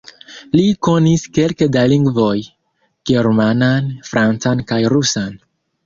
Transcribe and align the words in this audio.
Li 0.59 0.63
konis 0.87 1.25
kelke 1.39 1.67
da 1.77 1.83
lingvoj: 1.93 2.33
germanan, 3.13 3.95
francan 4.13 4.69
kaj 4.73 4.85
rusan. 4.97 5.43